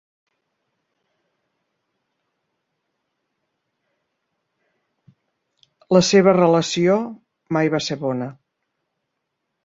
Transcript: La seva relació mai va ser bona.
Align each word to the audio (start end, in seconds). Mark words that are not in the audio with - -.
La 5.97 6.01
seva 6.07 6.33
relació 6.37 6.95
mai 7.59 7.71
va 7.75 7.83
ser 7.89 7.99
bona. 8.05 8.31